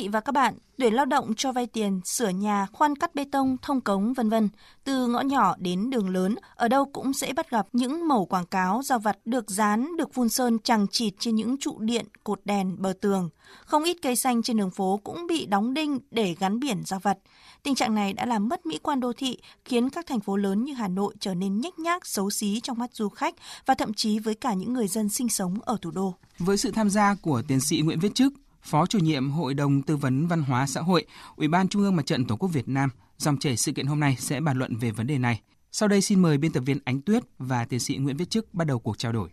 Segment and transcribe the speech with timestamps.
[0.00, 3.24] Vị và các bạn, tuyển lao động cho vay tiền, sửa nhà, khoan cắt bê
[3.32, 4.48] tông, thông cống vân vân,
[4.84, 8.46] từ ngõ nhỏ đến đường lớn, ở đâu cũng sẽ bắt gặp những mẩu quảng
[8.46, 12.40] cáo giao vặt được dán, được phun sơn chằng chịt trên những trụ điện, cột
[12.44, 13.28] đèn, bờ tường.
[13.64, 17.00] Không ít cây xanh trên đường phố cũng bị đóng đinh để gắn biển giao
[17.00, 17.18] vặt.
[17.62, 20.64] Tình trạng này đã làm mất mỹ quan đô thị, khiến các thành phố lớn
[20.64, 23.34] như Hà Nội trở nên nhếch nhác, xấu xí trong mắt du khách
[23.66, 26.14] và thậm chí với cả những người dân sinh sống ở thủ đô.
[26.38, 29.82] Với sự tham gia của tiến sĩ Nguyễn Viết Chức, Phó chủ nhiệm Hội đồng
[29.82, 31.06] Tư vấn Văn hóa Xã hội,
[31.36, 34.00] Ủy ban Trung ương Mặt trận Tổ quốc Việt Nam, dòng chảy sự kiện hôm
[34.00, 35.40] nay sẽ bàn luận về vấn đề này.
[35.72, 38.54] Sau đây xin mời biên tập viên Ánh Tuyết và tiến sĩ Nguyễn Viết Chức
[38.54, 39.28] bắt đầu cuộc trao đổi.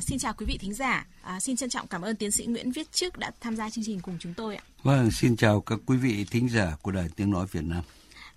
[0.00, 1.06] Xin chào quý vị thính giả.
[1.22, 3.84] À, xin trân trọng cảm ơn tiến sĩ Nguyễn Viết Chức đã tham gia chương
[3.84, 4.62] trình cùng chúng tôi ạ.
[4.82, 7.82] Vâng, xin chào các quý vị thính giả của Đài Tiếng Nói Việt Nam.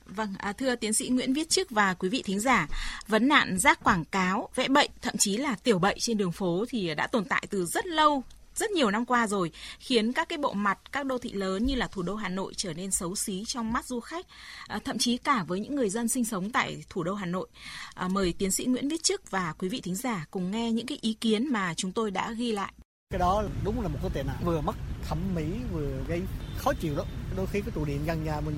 [0.06, 2.68] Vâng, à, thưa tiến sĩ Nguyễn Viết Chức và quý vị thính giả,
[3.08, 6.66] vấn nạn rác quảng cáo, vẽ bệnh, thậm chí là tiểu bậy trên đường phố
[6.70, 8.24] thì đã tồn tại từ rất lâu
[8.56, 11.76] rất nhiều năm qua rồi khiến các cái bộ mặt các đô thị lớn như
[11.76, 14.26] là thủ đô Hà Nội trở nên xấu xí trong mắt du khách
[14.68, 17.48] à, thậm chí cả với những người dân sinh sống tại thủ đô Hà Nội.
[17.94, 20.88] À, mời tiến sĩ Nguyễn Viết Chức và quý vị thính giả cùng nghe những
[20.88, 22.74] cái ý kiến mà chúng tôi đã ghi lại.
[23.10, 24.76] Cái đó đúng là một cái tệ nạn vừa mất
[25.10, 26.22] thẩm mỹ vừa gây
[26.58, 27.04] khó chịu đó.
[27.38, 28.56] Đôi khi cái trụ điện gần nhà mình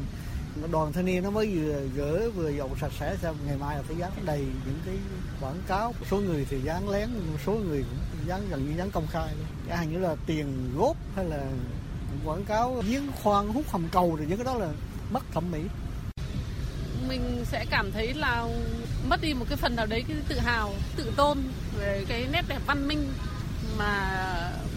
[0.71, 3.81] đoàn thanh niên nó mới vừa gỡ vừa dọn sạch sẽ xong ngày mai là
[3.81, 4.95] phải dán đầy những cái
[5.41, 7.09] quảng cáo số người thì dán lén
[7.45, 9.27] số người cũng dán, gần như dán công khai
[9.67, 11.43] cái hàng như là tiền góp hay là
[12.25, 14.69] quảng cáo giếng khoan, hút hầm cầu thì những cái đó là
[15.11, 15.59] mất thẩm mỹ.
[17.07, 18.45] Mình sẽ cảm thấy là
[19.09, 21.37] mất đi một cái phần nào đấy, cái tự hào, tự tôn
[21.77, 23.13] về cái nét đẹp văn minh
[23.77, 24.25] mà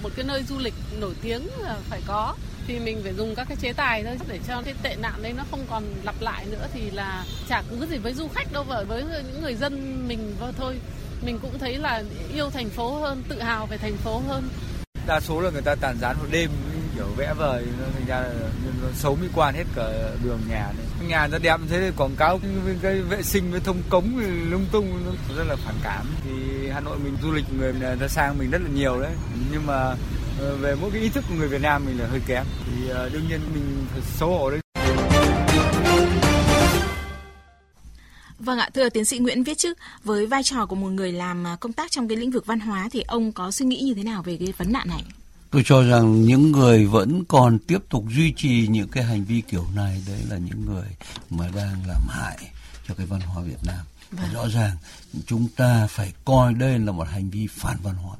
[0.02, 2.34] một cái nơi du lịch nổi tiếng là phải có.
[2.66, 5.32] Thì mình phải dùng các cái chế tài thôi, để cho cái tệ nạn đấy
[5.32, 8.64] nó không còn lặp lại nữa thì là chả có gì với du khách đâu,
[8.64, 10.76] vợ, với những người dân mình thôi
[11.22, 12.02] mình cũng thấy là
[12.34, 14.48] yêu thành phố hơn, tự hào về thành phố hơn.
[15.06, 16.50] Đa số là người ta tàn dán một đêm,
[16.96, 17.64] kiểu vẽ vời
[17.94, 18.48] thành ra là
[18.82, 19.88] nó xấu mỹ quan hết cả
[20.24, 21.08] đường nhà này.
[21.08, 22.40] Nhà nó đẹp thế thì quảng cáo
[22.82, 24.18] cái vệ sinh với thông cống
[24.50, 26.06] lung tung, nó rất là phản cảm.
[26.24, 29.12] Thì hà nội mình du lịch người ta sang mình rất là nhiều đấy.
[29.52, 29.94] Nhưng mà
[30.40, 32.44] ờ, về mỗi cái ý thức của người Việt Nam mình là hơi kém.
[32.66, 34.60] Thì ờ, đương nhiên mình phải xấu hổ đấy.
[38.50, 41.46] Vâng ạ, thưa tiến sĩ Nguyễn Viết Chức, với vai trò của một người làm
[41.46, 43.94] à, công tác trong cái lĩnh vực văn hóa thì ông có suy nghĩ như
[43.94, 45.04] thế nào về cái vấn nạn này?
[45.50, 49.40] Tôi cho rằng những người vẫn còn tiếp tục duy trì những cái hành vi
[49.40, 50.86] kiểu này đấy là những người
[51.30, 52.38] mà đang làm hại
[52.88, 53.86] cho cái văn hóa Việt Nam.
[54.10, 54.26] Vâng.
[54.32, 54.76] Rõ ràng
[55.26, 58.16] chúng ta phải coi đây là một hành vi phản văn hóa.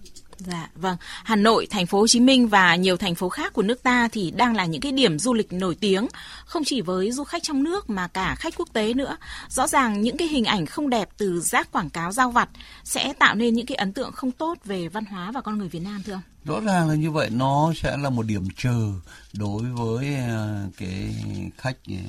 [0.47, 0.97] Dạ, vâng.
[1.25, 4.09] Hà Nội, thành phố Hồ Chí Minh và nhiều thành phố khác của nước ta
[4.12, 6.06] thì đang là những cái điểm du lịch nổi tiếng,
[6.45, 9.17] không chỉ với du khách trong nước mà cả khách quốc tế nữa.
[9.49, 12.49] Rõ ràng những cái hình ảnh không đẹp từ rác quảng cáo giao vặt
[12.84, 15.69] sẽ tạo nên những cái ấn tượng không tốt về văn hóa và con người
[15.69, 18.93] Việt Nam thưa ông rõ ràng là như vậy, nó sẽ là một điểm trừ
[19.33, 21.15] đối với à, cái
[21.59, 22.03] khách à,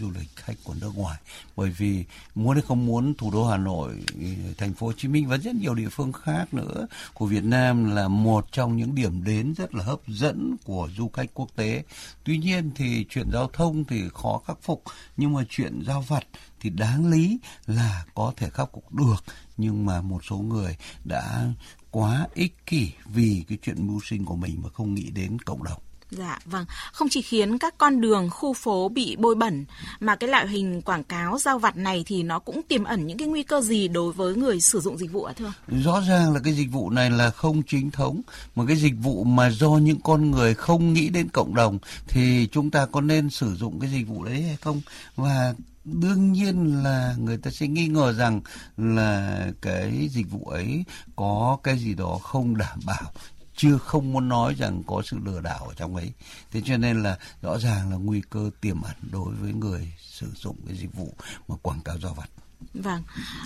[0.00, 1.18] du lịch, khách của nước ngoài.
[1.56, 4.26] Bởi vì muốn hay không muốn, thủ đô Hà Nội ừ,
[4.58, 7.94] thành phố Hồ Chí Minh và rất nhiều địa phương khác nữa của Việt Nam
[7.94, 11.82] là một trong những điểm đến rất là hấp dẫn của du khách quốc tế.
[12.24, 14.82] Tuy nhiên thì chuyện giao thông thì khó khắc phục,
[15.16, 16.24] nhưng mà chuyện giao vặt
[16.60, 19.24] thì đáng lý là có thể khắc phục được.
[19.56, 21.46] Nhưng mà một số người đã
[21.94, 25.64] quá ích kỷ vì cái chuyện mưu sinh của mình mà không nghĩ đến cộng
[25.64, 25.80] đồng.
[26.10, 26.64] Dạ, vâng.
[26.92, 29.64] Không chỉ khiến các con đường, khu phố bị bôi bẩn,
[30.00, 33.18] mà cái loại hình quảng cáo giao vặt này thì nó cũng tiềm ẩn những
[33.18, 35.52] cái nguy cơ gì đối với người sử dụng dịch vụ ạ thưa?
[35.68, 38.22] Rõ ràng là cái dịch vụ này là không chính thống,
[38.54, 41.78] một cái dịch vụ mà do những con người không nghĩ đến cộng đồng
[42.08, 44.80] thì chúng ta có nên sử dụng cái dịch vụ đấy hay không?
[45.16, 48.40] Và đương nhiên là người ta sẽ nghi ngờ rằng
[48.76, 50.84] là cái dịch vụ ấy
[51.16, 53.12] có cái gì đó không đảm bảo
[53.56, 56.12] chưa không muốn nói rằng có sự lừa đảo ở trong ấy.
[56.52, 60.26] Thế cho nên là rõ ràng là nguy cơ tiềm ẩn đối với người sử
[60.34, 61.12] dụng cái dịch vụ
[61.48, 62.30] mà quảng cáo giao vặt.
[62.74, 63.02] Vâng,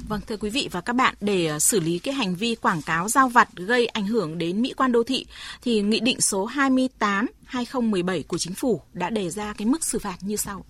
[0.08, 2.82] vâng thưa quý vị và các bạn, để ờ, xử lý cái hành vi quảng
[2.82, 5.26] cáo giao vặt gây ảnh hưởng đến mỹ quan đô thị,
[5.62, 9.98] thì Nghị định số 28 2017 của Chính phủ đã đề ra cái mức xử
[9.98, 10.64] phạt như sau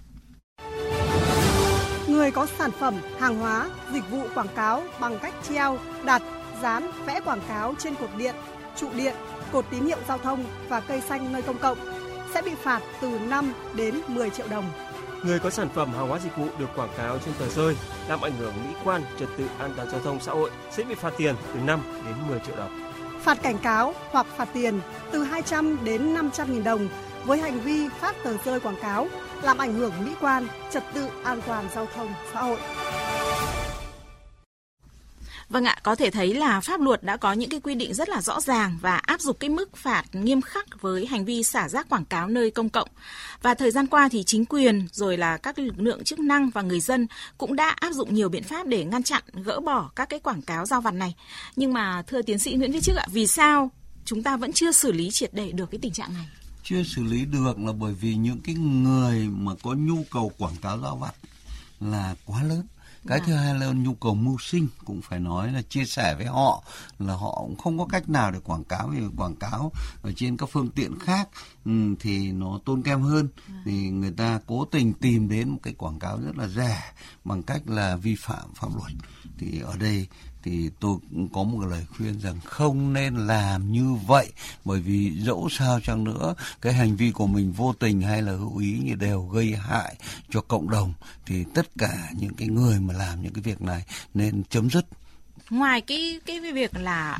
[2.29, 6.23] người có sản phẩm, hàng hóa, dịch vụ quảng cáo bằng cách treo, đặt,
[6.63, 8.35] dán, vẽ quảng cáo trên cột điện,
[8.77, 9.15] trụ điện,
[9.53, 11.79] cột tín hiệu giao thông và cây xanh nơi công cộng
[12.35, 14.65] sẽ bị phạt từ 5 đến 10 triệu đồng.
[15.23, 17.77] Người có sản phẩm hàng hóa dịch vụ được quảng cáo trên tờ rơi
[18.09, 20.95] làm ảnh hưởng mỹ quan, trật tự an toàn giao thông xã hội sẽ bị
[20.95, 22.93] phạt tiền từ 5 đến 10 triệu đồng.
[23.21, 24.81] Phạt cảnh cáo hoặc phạt tiền
[25.13, 26.89] từ 200 đến 500 nghìn đồng
[27.25, 29.09] với hành vi phát tờ rơi quảng cáo
[29.43, 32.58] làm ảnh hưởng mỹ quan, trật tự an toàn giao thông xã hội.
[35.49, 38.08] Vâng ạ, có thể thấy là pháp luật đã có những cái quy định rất
[38.08, 41.69] là rõ ràng và áp dụng cái mức phạt nghiêm khắc với hành vi xả
[41.69, 42.88] rác quảng cáo nơi công cộng.
[43.43, 46.62] Và thời gian qua thì chính quyền rồi là các lực lượng chức năng và
[46.62, 47.06] người dân
[47.38, 50.43] cũng đã áp dụng nhiều biện pháp để ngăn chặn, gỡ bỏ các cái quảng
[50.43, 51.14] cáo giao vặt này.
[51.56, 53.70] Nhưng mà thưa tiến sĩ Nguyễn Viết Trước ạ, vì sao
[54.05, 56.26] chúng ta vẫn chưa xử lý triệt để được cái tình trạng này?
[56.69, 60.56] Chưa xử lý được là bởi vì những cái người mà có nhu cầu quảng
[60.62, 61.15] cáo giao vặt
[61.81, 62.67] là quá lớn.
[63.06, 66.26] Cái thứ hai là nhu cầu mưu sinh cũng phải nói là chia sẻ với
[66.26, 66.65] họ
[66.99, 69.73] là họ cũng không có cách nào để quảng cáo vì quảng cáo
[70.03, 71.29] ở trên các phương tiện khác
[71.65, 73.29] ừ, thì nó tốn kém hơn.
[73.64, 76.82] Thì người ta cố tình tìm đến một cái quảng cáo rất là rẻ
[77.25, 78.93] bằng cách là vi phạm pháp luật.
[79.38, 80.06] Thì ở đây
[80.43, 84.32] thì tôi cũng có một lời khuyên rằng không nên làm như vậy,
[84.64, 88.32] bởi vì dẫu sao chăng nữa, cái hành vi của mình vô tình hay là
[88.32, 89.94] hữu ý thì đều gây hại
[90.31, 90.93] cho cộng đồng.
[91.26, 94.87] Thì tất cả những cái người mà làm những cái việc này nên chấm dứt.
[95.50, 97.19] Ngoài cái cái việc là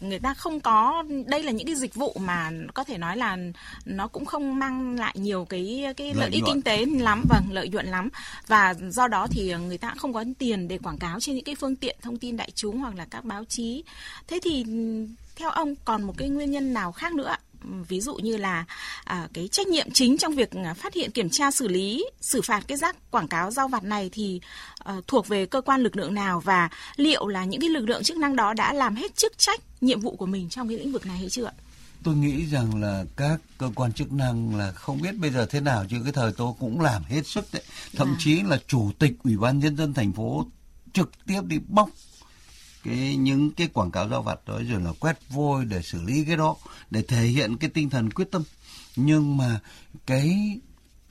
[0.00, 3.36] người ta không có đây là những cái dịch vụ mà có thể nói là
[3.84, 7.44] nó cũng không mang lại nhiều cái cái lợi, lợi ích kinh tế lắm vâng
[7.50, 8.08] lợi nhuận lắm.
[8.46, 11.54] Và do đó thì người ta không có tiền để quảng cáo trên những cái
[11.54, 13.84] phương tiện thông tin đại chúng hoặc là các báo chí.
[14.26, 14.64] Thế thì
[15.36, 17.36] theo ông còn một cái nguyên nhân nào khác nữa
[17.88, 18.64] ví dụ như là
[19.04, 22.42] à, cái trách nhiệm chính trong việc à, phát hiện kiểm tra xử lý xử
[22.42, 24.40] phạt cái rác quảng cáo giao vặt này thì
[24.78, 28.02] à, thuộc về cơ quan lực lượng nào và liệu là những cái lực lượng
[28.02, 30.92] chức năng đó đã làm hết chức trách nhiệm vụ của mình trong cái lĩnh
[30.92, 31.52] vực này hay chưa ạ?
[32.02, 35.60] tôi nghĩ rằng là các cơ quan chức năng là không biết bây giờ thế
[35.60, 37.62] nào chứ cái thời tôi cũng làm hết sức đấy
[37.96, 38.16] thậm à.
[38.18, 40.46] chí là chủ tịch ủy ban nhân dân thành phố
[40.92, 41.90] trực tiếp đi bóc
[42.84, 46.24] cái những cái quảng cáo giao vặt đó rồi là quét vôi để xử lý
[46.24, 46.56] cái đó
[46.90, 48.42] để thể hiện cái tinh thần quyết tâm.
[48.96, 49.60] Nhưng mà
[50.06, 50.58] cái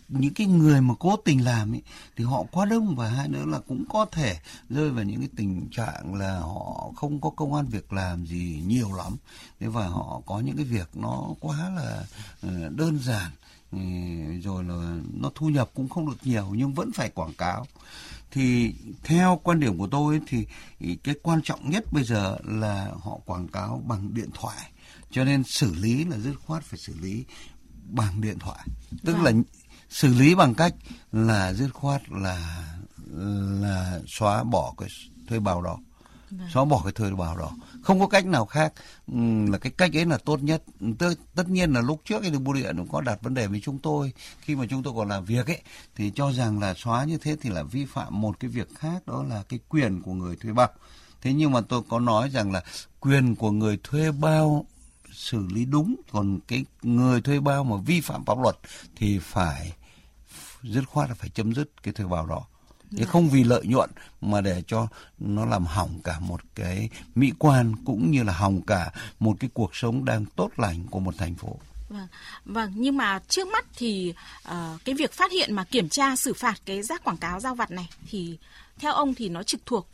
[0.10, 1.82] những cái người mà cố tình làm ấy,
[2.16, 4.38] thì họ quá đông và hai nữa là cũng có thể
[4.70, 8.62] rơi vào những cái tình trạng là họ không có công an việc làm gì
[8.66, 9.16] nhiều lắm.
[9.60, 12.06] Thế và họ có những cái việc nó quá là
[12.42, 13.32] ờ, đơn giản
[13.72, 13.80] ừ,
[14.44, 17.68] rồi là nó thu nhập cũng không được nhiều nhưng vẫn phải quảng cáo
[18.32, 20.46] thì theo quan điểm của tôi thì
[21.04, 24.72] cái quan trọng nhất bây giờ là họ quảng cáo bằng điện thoại
[25.12, 27.26] cho nên xử lý là dứt khoát phải xử lý
[27.90, 28.68] bằng điện thoại
[29.06, 29.24] tức vâng.
[29.24, 29.32] là
[29.90, 30.74] xử lý bằng cách
[31.12, 32.68] là dứt khoát là
[33.62, 34.90] là xóa bỏ cái
[35.28, 35.78] thuê bao đó.
[36.32, 36.50] Vâng.
[36.54, 37.52] xóa bỏ cái thuê bao đó.
[37.82, 38.74] Không có cách nào khác.
[39.08, 39.18] Ừ,
[39.52, 40.64] là cái cách ấy là tốt nhất.
[41.00, 43.62] Tất, tất nhiên là lúc trước thì bưu điện cũng có đặt vấn đề với
[43.64, 44.14] chúng tôi.
[44.42, 45.62] Khi mà chúng tôi còn làm việc ấy
[45.96, 49.08] thì cho rằng là xóa như thế thì là vi phạm một cái việc khác
[49.08, 50.70] đó là cái quyền của người thuê bao.
[51.22, 52.64] Thế nhưng mà tôi có nói rằng là
[53.00, 54.66] quyền của người thuê bao
[55.12, 58.56] xử lý đúng còn cái người thuê bao mà vi phạm pháp luật
[58.96, 59.74] thì phải
[60.64, 62.46] dứt khoát là phải chấm dứt cái thuê bao đó
[62.98, 63.90] chứ không vì lợi nhuận
[64.22, 64.88] mà để cho
[65.20, 69.50] nó làm hỏng cả một cái mỹ quan cũng như là hỏng cả một cái
[69.54, 71.58] cuộc sống đang tốt lành của một thành phố.
[71.90, 72.08] Vâng,
[72.46, 74.14] vâng nhưng mà trước mắt thì
[74.48, 74.54] uh,
[74.86, 77.72] cái việc phát hiện mà kiểm tra xử phạt cái rác quảng cáo giao vặt
[77.72, 78.38] này thì
[78.80, 79.88] theo ông thì nó trực thuộc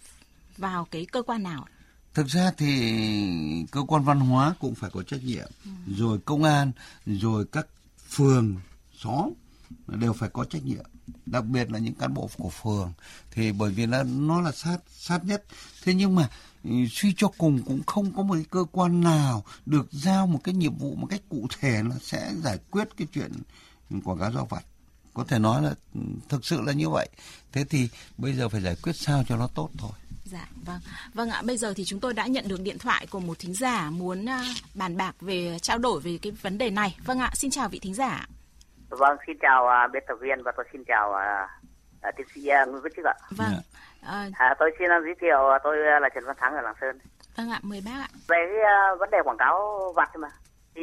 [0.58, 1.66] vào cái cơ quan nào?
[2.14, 5.72] Thực ra thì cơ quan văn hóa cũng phải có trách nhiệm, ừ.
[5.98, 6.72] rồi công an,
[7.06, 7.68] rồi các
[8.10, 8.56] phường,
[8.98, 9.30] xóm
[9.88, 10.84] đều phải có trách nhiệm
[11.26, 12.94] đặc biệt là những cán bộ của phường
[13.32, 15.44] thì bởi vì là nó là sát sát nhất
[15.84, 16.30] thế nhưng mà
[16.64, 20.40] ừ, suy cho cùng cũng không có một cái cơ quan nào được giao một
[20.44, 23.32] cái nhiệm vụ một cách cụ thể là sẽ giải quyết cái chuyện
[24.04, 24.64] quảng cáo giao vặt
[25.14, 27.10] có thể nói là ừ, thực sự là như vậy
[27.52, 29.92] thế thì bây giờ phải giải quyết sao cho nó tốt thôi
[30.26, 30.80] Dạ, vâng.
[31.14, 33.54] Vâng ạ, bây giờ thì chúng tôi đã nhận được điện thoại của một thính
[33.54, 36.96] giả muốn à, bàn bạc về trao đổi về cái vấn đề này.
[37.06, 38.28] Vâng ạ, xin chào vị thính giả.
[38.98, 41.50] Vâng, xin chào uh, biên tập viên và tôi xin chào uh,
[42.08, 43.14] uh, tiến sĩ uh, Nguyễn Viết Chức ạ.
[43.38, 43.48] Vâng.
[43.52, 44.34] Yeah.
[44.38, 47.00] À, à, tôi xin uh, giới thiệu tôi là Trần Văn Thắng ở Lạng Sơn.
[47.38, 48.10] Vâng ạ, mời bác ạ.
[48.28, 50.28] Về cái uh, vấn đề quảng cáo vặt mà
[50.76, 50.82] thì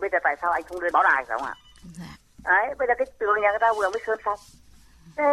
[0.00, 1.54] bây giờ tại sao anh không lên báo đài phải không ạ?
[1.98, 2.12] Dạ.
[2.44, 4.38] Đấy, bây giờ cái tường nhà người ta vừa mới sơn xong.
[5.16, 5.24] Thế,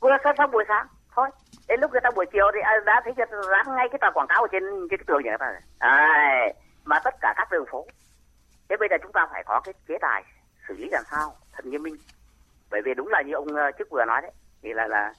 [0.00, 1.28] vừa sơn xong buổi sáng thôi
[1.68, 4.42] đến lúc người ta buổi chiều thì đã thấy dán ngay cái tờ quảng cáo
[4.42, 5.60] ở trên trên cái tường nhà người ta rồi.
[5.80, 7.86] Đấy, mà tất cả các đường phố.
[8.68, 10.24] Thế bây giờ chúng ta phải có cái chế tài
[10.68, 11.96] xử lý làm sao thật nghiêm minh.
[12.70, 14.32] Bởi vì đúng là như ông ờ, chức vừa nói đấy
[14.62, 15.12] thì là là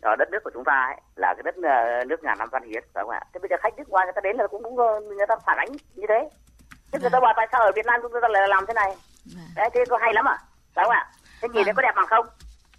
[0.00, 2.62] ở đất nước của chúng ta ấy, là cái đất ờ, nước ngàn năm văn
[2.62, 3.20] hiến phải không ạ?
[3.34, 5.34] Thế bây giờ khách nước ngoài người ta đến là cũng cũng ờ, người ta
[5.46, 6.28] phản ánh như thế.
[6.92, 7.22] Thế người ta vâng.
[7.22, 8.90] bảo tại sao ở Việt Nam chúng ta lại làm thế này?
[9.34, 9.44] Vâng.
[9.56, 10.38] đấy thế có hay lắm à
[10.74, 11.10] phải không ạ?
[11.42, 11.74] Thế nhìn thấy vâng.
[11.74, 12.26] có đẹp bằng không?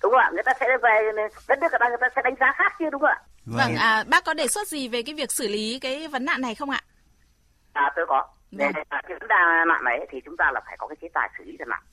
[0.04, 0.30] Đúng không ạ?
[0.34, 1.12] Người ta sẽ về
[1.48, 3.22] đất nước người ta người ta sẽ đánh giá khác chứ đúng không ạ?
[3.46, 6.42] Vâng à, bác có đề xuất gì về cái việc xử lý cái vấn nạn
[6.42, 6.82] này không ạ?
[7.74, 8.28] À tôi có.
[8.52, 8.84] Để vâng.
[8.90, 9.28] cái vấn
[9.68, 11.84] nạn này thì chúng ta là phải có cái chế tài xử lý thật nặng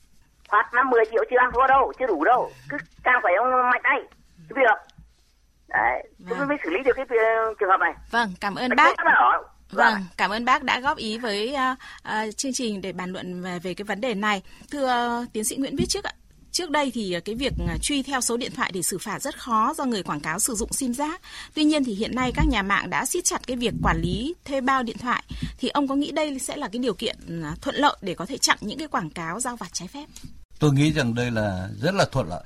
[0.51, 3.69] phạt năm 10 triệu chưa ăn thua đâu chưa đủ đâu cứ càng phải ông
[3.71, 3.99] mạnh tay
[4.49, 4.95] cái việc
[5.67, 6.47] đấy vâng.
[6.47, 7.05] mới xử lý được cái
[7.59, 8.95] trường hợp này vâng cảm ơn bác
[9.71, 11.77] vâng, vâng, cảm ơn bác đã góp ý với uh,
[12.07, 14.43] uh, chương trình để bàn luận về, về cái vấn đề này.
[14.71, 16.11] Thưa uh, tiến sĩ Nguyễn Viết Trước ạ,
[16.51, 19.73] Trước đây thì cái việc truy theo số điện thoại để xử phạt rất khó
[19.77, 21.21] do người quảng cáo sử dụng sim giác.
[21.53, 24.35] Tuy nhiên thì hiện nay các nhà mạng đã siết chặt cái việc quản lý
[24.45, 25.23] thuê bao điện thoại.
[25.57, 27.15] Thì ông có nghĩ đây sẽ là cái điều kiện
[27.61, 30.05] thuận lợi để có thể chặn những cái quảng cáo giao vặt trái phép?
[30.59, 32.43] Tôi nghĩ rằng đây là rất là thuận lợi,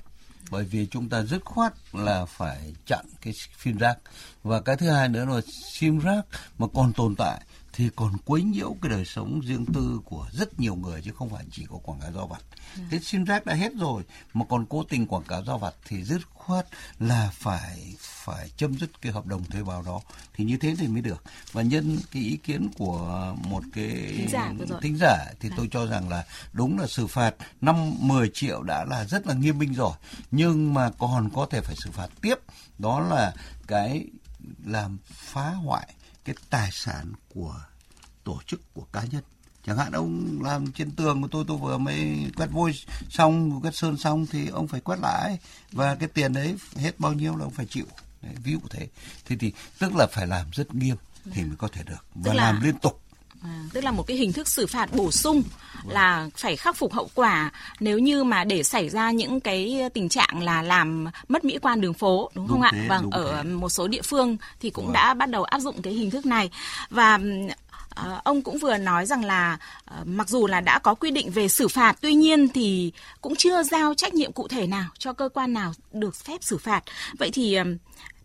[0.52, 3.98] bởi vì chúng ta dứt khoát là phải chặn cái sim rác.
[4.44, 6.22] Và cái thứ hai nữa là sim rác
[6.58, 7.42] mà còn tồn tại
[7.74, 11.30] thì còn quấy nhiễu cái đời sống riêng tư của rất nhiều người chứ không
[11.30, 12.42] phải chỉ có quảng cáo giao vặt.
[12.76, 12.82] Ừ.
[12.92, 14.04] Thế sim rác đã hết rồi
[14.34, 16.66] mà còn cố tình quảng cáo giao vặt thì dứt khoát
[17.00, 20.02] là phải phải chấm dứt cái hợp đồng thuê bao đó
[20.34, 21.24] thì như thế thì mới được.
[21.52, 25.54] Và nhân cái ý kiến của một cái thính giả, thính giả thì à.
[25.58, 29.34] tôi cho rằng là đúng là xử phạt 5 10 triệu đã là rất là
[29.34, 29.94] nghiêm minh rồi
[30.32, 32.36] nhưng mà còn có thể phải xử phạt tiếp
[32.80, 33.34] đó là
[33.68, 34.06] cái
[34.66, 35.88] làm phá hoại
[36.26, 37.62] cái tài sản của
[38.24, 39.24] tổ chức của cá nhân.
[39.66, 42.74] Chẳng hạn ông làm trên tường của tôi tôi vừa mới quét vôi
[43.10, 45.40] xong quét sơn xong thì ông phải quét lại.
[45.72, 47.86] Và cái tiền đấy hết bao nhiêu là ông phải chịu.
[48.22, 48.88] Đấy, ví dụ thế.
[49.26, 50.96] Thì thì tức là phải làm rất nghiêm
[51.32, 52.06] thì mới có thể được.
[52.16, 53.02] Và làm liên tục
[53.44, 55.44] À, tức là một cái hình thức xử phạt bổ sung
[55.88, 60.10] là phải khắc phục hậu quả nếu như mà để xảy ra những cái tình
[60.10, 62.86] trạng là làm mất mỹ quan đường phố đúng, đúng không thế, ạ?
[62.90, 63.50] Vâng, ở thế.
[63.50, 64.94] một số địa phương thì cũng vâng.
[64.94, 66.50] đã bắt đầu áp dụng cái hình thức này
[66.90, 67.20] và
[67.96, 71.32] À, ông cũng vừa nói rằng là à, mặc dù là đã có quy định
[71.32, 75.14] về xử phạt, tuy nhiên thì cũng chưa giao trách nhiệm cụ thể nào cho
[75.14, 76.84] cơ quan nào được phép xử phạt.
[77.20, 77.58] Vậy thì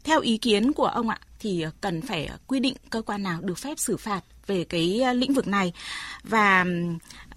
[0.05, 3.59] theo ý kiến của ông ạ, thì cần phải quy định cơ quan nào được
[3.59, 5.73] phép xử phạt về cái à, lĩnh vực này.
[6.23, 6.65] Và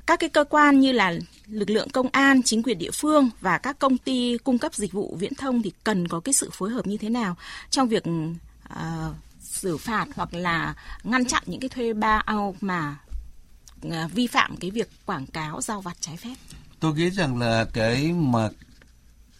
[0.06, 1.14] các cái cơ quan như là
[1.48, 4.94] lực lượng công an, chính quyền địa phương và các công ty cung cấp dịch
[4.94, 7.36] vụ viễn thông thì cần có cái sự phối hợp như thế nào
[7.70, 8.04] trong việc
[8.74, 12.96] uh, xử phạt hoặc là ngăn chặn những cái thuê bao mà
[13.88, 16.36] uh, vi phạm cái việc quảng cáo giao vặt trái phép.
[16.80, 18.50] Tôi nghĩ rằng là cái mà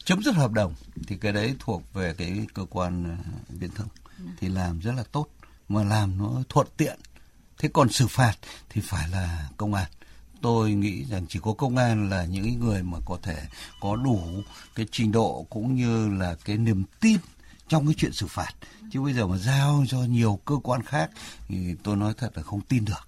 [0.04, 0.74] chấm dứt hợp đồng
[1.08, 3.18] thì cái đấy thuộc về cái cơ quan
[3.50, 3.88] viễn thông.
[4.40, 5.28] Thì làm rất là tốt
[5.70, 7.00] mà làm nó thuận tiện
[7.62, 8.34] thế còn xử phạt
[8.70, 9.88] thì phải là công an.
[10.42, 13.38] Tôi nghĩ rằng chỉ có công an là những người mà có thể
[13.82, 14.22] có đủ
[14.76, 17.18] cái trình độ cũng như là cái niềm tin
[17.68, 18.52] trong cái chuyện xử phạt.
[18.92, 21.10] Chứ bây giờ mà giao cho nhiều cơ quan khác
[21.48, 23.08] thì tôi nói thật là không tin được.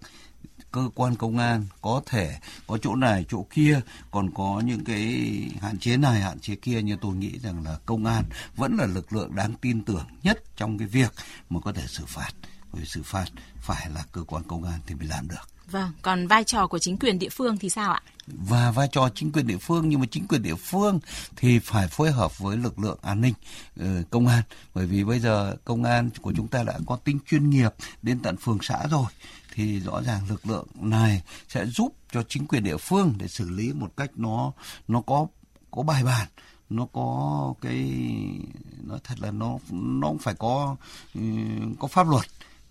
[0.71, 3.81] Cơ quan công an có thể có chỗ này, chỗ kia,
[4.11, 5.31] còn có những cái
[5.61, 6.81] hạn chế này, hạn chế kia.
[6.81, 8.23] Nhưng tôi nghĩ rằng là công an
[8.55, 11.13] vẫn là lực lượng đáng tin tưởng nhất trong cái việc
[11.49, 12.31] mà có thể xử phạt
[12.73, 13.25] bởi xử phạt
[13.61, 15.49] phải là cơ quan công an thì mới làm được.
[15.71, 18.01] Vâng, còn vai trò của chính quyền địa phương thì sao ạ?
[18.27, 20.99] Và vai trò chính quyền địa phương nhưng mà chính quyền địa phương
[21.35, 23.33] thì phải phối hợp với lực lượng an ninh,
[23.79, 24.43] ờ, công an.
[24.73, 28.19] Bởi vì bây giờ công an của chúng ta đã có tính chuyên nghiệp đến
[28.19, 29.05] tận phường xã rồi
[29.53, 33.49] thì rõ ràng lực lượng này sẽ giúp cho chính quyền địa phương để xử
[33.49, 34.51] lý một cách nó
[34.87, 35.27] nó có
[35.71, 36.27] có bài bản
[36.69, 37.91] nó có cái
[38.83, 40.75] nó thật là nó nó cũng phải có
[41.15, 41.21] ừ,
[41.79, 42.25] có pháp luật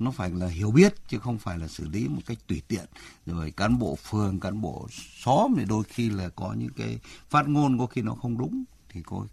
[0.05, 2.85] nó phải là hiểu biết chứ không phải là xử lý một cách tùy tiện.
[3.27, 4.89] Rồi cán bộ phường cán bộ
[5.25, 6.99] xóm thì đôi khi là có những cái
[7.31, 9.27] phát ngôn có khi nó không đúng thì có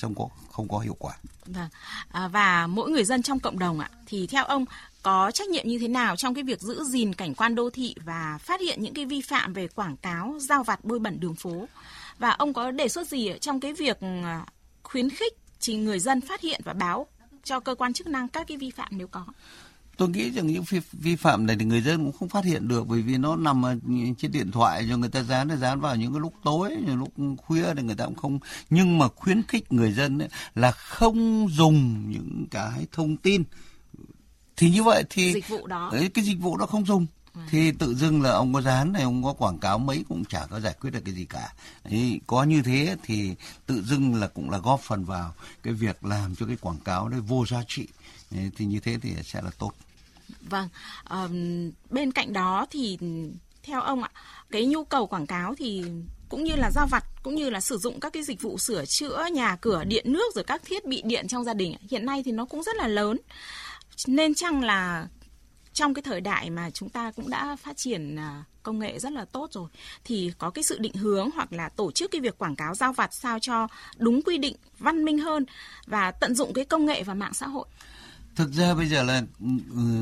[0.00, 1.14] không có không có hiệu quả.
[1.46, 1.68] và,
[2.08, 4.64] À, và mỗi người dân trong cộng đồng ạ thì theo ông
[5.02, 7.94] có trách nhiệm như thế nào trong cái việc giữ gìn cảnh quan đô thị
[8.04, 11.34] và phát hiện những cái vi phạm về quảng cáo giao vặt bôi bẩn đường
[11.34, 11.68] phố?
[12.18, 14.46] Và ông có đề xuất gì trong cái việc à,
[14.82, 17.06] khuyến khích chỉ người dân phát hiện và báo
[17.44, 19.26] cho cơ quan chức năng các cái vi phạm nếu có?
[19.96, 22.68] Tôi nghĩ rằng những vi, vi phạm này thì người dân cũng không phát hiện
[22.68, 23.62] được bởi vì nó nằm
[24.18, 27.12] trên điện thoại cho người ta dán nó dán vào những cái lúc tối lúc
[27.36, 28.38] khuya thì người ta cũng không.
[28.70, 33.44] Nhưng mà khuyến khích người dân ấy là không dùng những cái thông tin.
[34.56, 35.88] Thì như vậy thì dịch vụ đó.
[35.92, 37.06] ấy, cái dịch vụ đó không dùng.
[37.34, 37.40] Ừ.
[37.50, 40.46] thì tự dưng là ông có dán này ông có quảng cáo mấy cũng chả
[40.50, 41.52] có giải quyết được cái gì cả.
[41.82, 43.34] Ấy, có như thế thì
[43.66, 47.08] tự dưng là cũng là góp phần vào cái việc làm cho cái quảng cáo
[47.08, 47.88] đấy vô giá trị
[48.56, 49.72] thì như thế thì sẽ là tốt.
[50.40, 50.68] Vâng,
[51.04, 51.28] à,
[51.90, 52.98] bên cạnh đó thì
[53.62, 54.10] theo ông ạ,
[54.50, 55.84] cái nhu cầu quảng cáo thì
[56.28, 58.84] cũng như là giao vặt cũng như là sử dụng các cái dịch vụ sửa
[58.84, 62.22] chữa nhà cửa điện nước rồi các thiết bị điện trong gia đình hiện nay
[62.24, 63.16] thì nó cũng rất là lớn
[64.06, 65.08] nên chăng là
[65.72, 69.12] trong cái thời đại mà chúng ta cũng đã phát triển à, công nghệ rất
[69.12, 69.68] là tốt rồi
[70.04, 72.92] thì có cái sự định hướng hoặc là tổ chức cái việc quảng cáo giao
[72.92, 75.46] vặt sao cho đúng quy định văn minh hơn
[75.86, 77.66] và tận dụng cái công nghệ và mạng xã hội
[78.36, 79.46] thực ra bây giờ là ừ,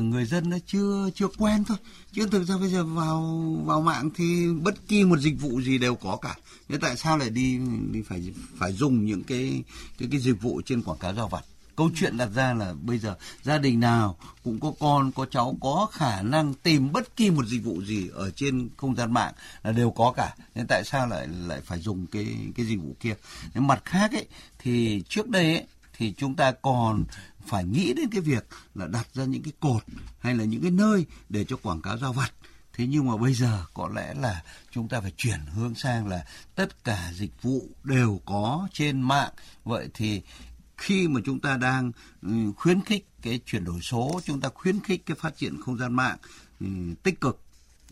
[0.01, 1.77] người dân nó chưa chưa quen thôi.
[2.11, 5.77] Chứ thực ra bây giờ vào vào mạng thì bất kỳ một dịch vụ gì
[5.77, 6.35] đều có cả.
[6.69, 7.59] Thế tại sao lại đi
[7.91, 9.63] đi phải phải dùng những cái
[9.97, 11.45] cái cái dịch vụ trên quảng cáo giao vặt?
[11.75, 15.57] Câu chuyện đặt ra là bây giờ gia đình nào cũng có con có cháu
[15.61, 19.33] có khả năng tìm bất kỳ một dịch vụ gì ở trên không gian mạng
[19.63, 20.35] là đều có cả.
[20.55, 23.15] Nên tại sao lại lại phải dùng cái cái dịch vụ kia?
[23.53, 24.25] Nên mặt khác ấy
[24.59, 25.65] thì trước đây ấy,
[25.97, 27.03] thì chúng ta còn
[27.47, 29.83] phải nghĩ đến cái việc là đặt ra những cái cột
[30.19, 32.31] hay là những cái nơi để cho quảng cáo giao vặt.
[32.73, 36.25] Thế nhưng mà bây giờ có lẽ là chúng ta phải chuyển hướng sang là
[36.55, 39.31] tất cả dịch vụ đều có trên mạng.
[39.63, 40.21] Vậy thì
[40.77, 44.79] khi mà chúng ta đang ừ, khuyến khích cái chuyển đổi số, chúng ta khuyến
[44.79, 46.17] khích cái phát triển không gian mạng
[46.59, 46.67] ừ,
[47.03, 47.41] tích cực,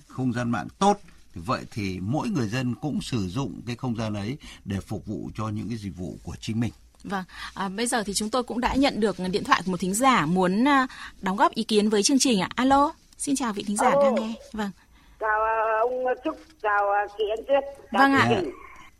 [0.07, 1.01] không gian mạng tốt
[1.35, 5.31] vậy thì mỗi người dân cũng sử dụng cái không gian ấy để phục vụ
[5.35, 6.73] cho những cái dịch vụ của chính mình.
[7.03, 7.23] Vâng,
[7.55, 9.93] à, bây giờ thì chúng tôi cũng đã nhận được điện thoại của một thính
[9.93, 10.87] giả muốn à,
[11.21, 12.49] đóng góp ý kiến với chương trình ạ.
[12.55, 14.03] Alo, xin chào vị thính giả Alo.
[14.03, 14.33] đang nghe.
[14.53, 14.71] Vâng.
[15.19, 17.63] Chào à, ông Trúc, chào chị Anh Tuyết.
[17.91, 18.41] Vâng ạ.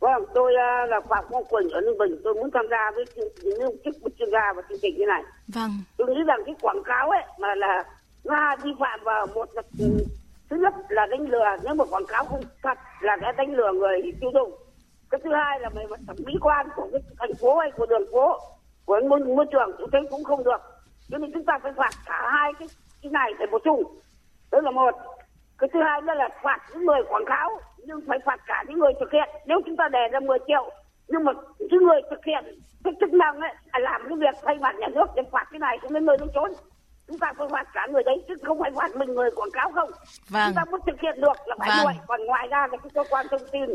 [0.00, 2.20] Vâng, tôi uh, là Phạm Quang Quỳnh ở Ninh Bình.
[2.24, 3.04] Tôi muốn tham gia với
[3.42, 5.22] những chức chuyên gia và chương trình như này.
[5.48, 5.70] Vâng.
[5.96, 7.84] Tôi nghĩ rằng cái quảng cáo ấy mà là
[8.24, 9.62] Nga vi phạm vào một là,
[10.50, 11.56] thứ nhất là đánh lừa.
[11.64, 14.52] Nếu mà quảng cáo không thật là sẽ đánh lừa người tiêu dùng.
[15.10, 17.86] Cái thứ hai là về mặt thẩm mỹ quan của cái thành phố hay của
[17.86, 18.38] đường phố
[18.84, 20.60] của môi, môi trường tôi thấy cũng không được.
[21.08, 22.68] Cho nên chúng ta phải phạt cả hai cái
[23.02, 24.00] cái này phải bổ sung.
[24.52, 24.94] Đó là một.
[25.58, 28.78] Cái thứ hai nữa là phạt những người quảng cáo nhưng phải phạt cả những
[28.78, 30.70] người thực hiện nếu chúng ta đề ra 10 triệu
[31.08, 32.44] nhưng mà những người thực hiện
[32.84, 35.58] cái chức năng ấy là làm cái việc thay mặt nhà nước để phạt cái
[35.58, 36.52] này cũng đến nơi đến chốn
[37.08, 39.72] chúng ta phải phạt cả người đấy chứ không phải phạt mình người quảng cáo
[39.74, 39.90] không
[40.28, 40.42] vâng.
[40.46, 41.96] chúng ta muốn thực hiện được là phải vâng.
[42.06, 43.70] còn ngoài ra là cái cơ quan thông tin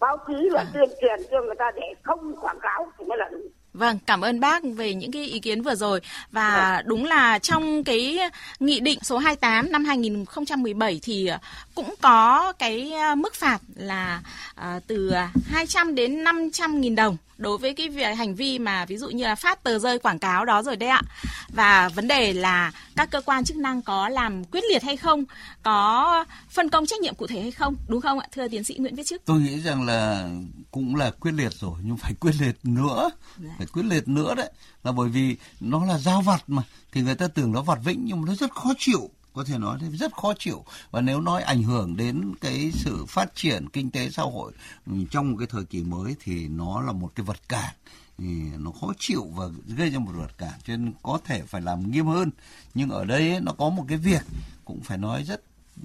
[0.00, 0.72] báo chí và vâng.
[0.74, 4.20] tuyên truyền cho người ta để không quảng cáo thì mới là đúng Vâng, cảm
[4.20, 6.00] ơn bác về những cái ý kiến vừa rồi
[6.32, 6.88] và vâng.
[6.88, 8.18] đúng là trong cái
[8.60, 11.30] nghị định số 28 năm 2017 thì
[11.74, 14.20] cũng có cái mức phạt là
[14.60, 15.12] uh, từ
[15.46, 19.24] 200 đến 500 nghìn đồng đối với cái việc hành vi mà ví dụ như
[19.24, 21.02] là phát tờ rơi quảng cáo đó rồi đấy ạ.
[21.48, 25.24] Và vấn đề là các cơ quan chức năng có làm quyết liệt hay không,
[25.62, 28.74] có phân công trách nhiệm cụ thể hay không, đúng không ạ, thưa tiến sĩ
[28.78, 29.22] Nguyễn Viết Chức?
[29.24, 30.28] Tôi nghĩ rằng là
[30.70, 33.54] cũng là quyết liệt rồi nhưng phải quyết liệt nữa, dạ.
[33.58, 34.50] phải quyết liệt nữa đấy,
[34.84, 38.04] là bởi vì nó là giao vặt mà thì người ta tưởng nó vặt vĩnh
[38.04, 40.64] nhưng mà nó rất khó chịu có thể nói rất khó chịu.
[40.90, 44.52] Và nếu nói ảnh hưởng đến cái sự phát triển kinh tế xã hội
[44.86, 47.74] ừ, trong một cái thời kỳ mới thì nó là một cái vật cản.
[48.18, 48.26] Thì
[48.58, 49.44] nó khó chịu và
[49.76, 52.30] gây ra một vật cản cho nên có thể phải làm nghiêm hơn.
[52.74, 54.22] Nhưng ở đây ấy, nó có một cái việc
[54.64, 55.40] cũng phải nói rất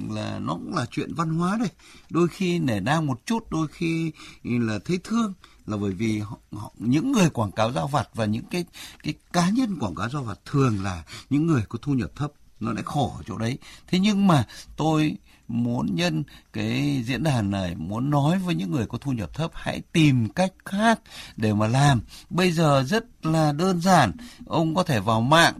[0.09, 1.69] là nó cũng là chuyện văn hóa đây.
[2.09, 4.11] Đôi khi nể nang một chút đôi khi
[4.43, 5.33] là thấy thương
[5.65, 8.65] là bởi vì họ, họ, những người quảng cáo giao vặt và những cái
[9.03, 12.31] cái cá nhân quảng cáo giao vặt thường là những người có thu nhập thấp
[12.61, 13.57] nó lại khổ ở chỗ đấy.
[13.87, 18.85] Thế nhưng mà tôi muốn nhân cái diễn đàn này, muốn nói với những người
[18.85, 20.99] có thu nhập thấp, hãy tìm cách khác
[21.37, 22.01] để mà làm.
[22.29, 24.11] Bây giờ rất là đơn giản.
[24.45, 25.53] Ông có thể vào mạng.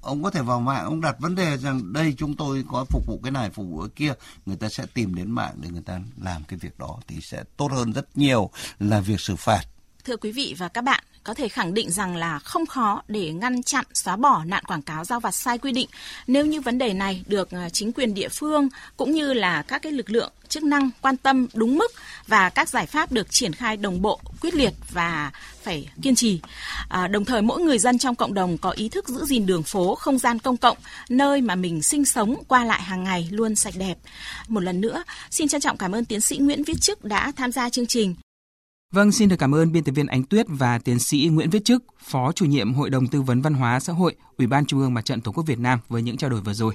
[0.00, 3.06] Ông có thể vào mạng, ông đặt vấn đề rằng đây, chúng tôi có phục
[3.06, 4.12] vụ cái này, phục vụ cái kia.
[4.46, 7.44] Người ta sẽ tìm đến mạng để người ta làm cái việc đó thì sẽ
[7.56, 9.62] tốt hơn rất nhiều là việc xử phạt
[10.06, 13.32] thưa quý vị và các bạn có thể khẳng định rằng là không khó để
[13.32, 15.88] ngăn chặn xóa bỏ nạn quảng cáo giao vặt sai quy định.
[16.26, 19.82] Nếu như vấn đề này được à, chính quyền địa phương cũng như là các
[19.82, 21.92] cái lực lượng chức năng quan tâm đúng mức
[22.26, 26.40] và các giải pháp được triển khai đồng bộ quyết liệt và phải kiên trì.
[26.88, 29.62] À, đồng thời mỗi người dân trong cộng đồng có ý thức giữ gìn đường
[29.62, 30.76] phố không gian công cộng
[31.08, 33.98] nơi mà mình sinh sống qua lại hàng ngày luôn sạch đẹp.
[34.48, 37.52] Một lần nữa xin trân trọng cảm ơn tiến sĩ Nguyễn Viết Chức đã tham
[37.52, 38.14] gia chương trình.
[38.92, 41.64] Vâng, xin được cảm ơn biên tập viên Ánh Tuyết và tiến sĩ Nguyễn Viết
[41.64, 44.80] Chức, Phó chủ nhiệm Hội đồng Tư vấn Văn hóa Xã hội, Ủy ban Trung
[44.80, 46.74] ương Mặt trận Tổ quốc Việt Nam với những trao đổi vừa rồi.